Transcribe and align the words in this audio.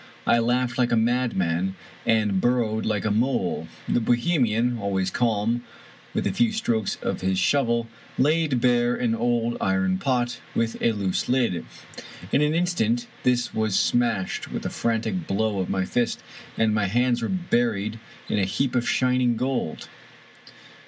I 0.25 0.39
laughed 0.39 0.79
like 0.79 0.91
a 0.91 0.95
madman, 0.95 1.75
and 2.07 2.41
bur 2.41 2.55
rowed 2.63 2.87
like 2.87 3.05
a 3.05 3.11
mole. 3.11 3.67
The 3.87 3.99
Bohemian, 4.01 4.79
always 4.79 5.11
calm, 5.11 5.63
with 6.15 6.25
a 6.25 6.33
few 6.33 6.51
strokes 6.51 6.95
of 7.03 7.21
his 7.21 7.37
shovel 7.37 7.87
laid 8.17 8.59
bare 8.59 8.95
an 8.95 9.13
old 9.13 9.57
iron 9.61 9.99
pot 9.99 10.39
with 10.55 10.75
a 10.81 10.93
loose 10.93 11.29
lid. 11.29 11.65
In 12.31 12.41
an 12.41 12.55
instant 12.55 13.05
this 13.21 13.53
was 13.53 13.77
smashed 13.77 14.51
with 14.51 14.65
a 14.65 14.71
frantic 14.71 15.27
blow 15.27 15.59
of 15.59 15.69
my 15.69 15.85
fist, 15.85 16.23
and 16.57 16.73
my 16.73 16.85
hands 16.87 17.21
were 17.21 17.29
buried 17.29 17.99
in 18.27 18.39
a 18.39 18.45
heap 18.45 18.73
of 18.73 18.89
shining 18.89 19.37
gold 19.37 19.87